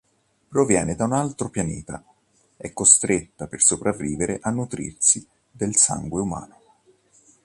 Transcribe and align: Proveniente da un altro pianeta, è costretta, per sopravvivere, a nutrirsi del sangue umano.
Proveniente 0.49 0.95
da 0.95 1.05
un 1.05 1.13
altro 1.13 1.49
pianeta, 1.51 2.03
è 2.57 2.73
costretta, 2.73 3.45
per 3.45 3.61
sopravvivere, 3.61 4.39
a 4.41 4.49
nutrirsi 4.49 5.23
del 5.51 5.75
sangue 5.75 6.21
umano. 6.21 6.59